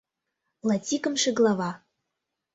[0.67, 1.71] Латикымше глава